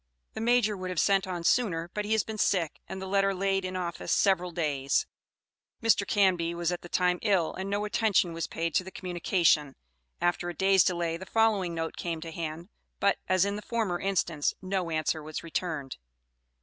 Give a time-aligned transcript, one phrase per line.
[0.33, 3.35] The Major would have sent on sooner but he has been sick, and the letter
[3.35, 5.05] laid in Office several days.
[5.79, 6.07] Mr.
[6.07, 9.75] Canby was at the time ill, and no attention was paid to the communication.
[10.19, 12.69] After a day's delay the following note came to hand,
[12.99, 15.97] but, as in the former instance, no answer was returned.